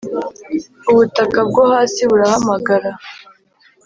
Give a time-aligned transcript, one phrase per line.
[0.91, 2.89] ubutaka bwo hasi burahamagara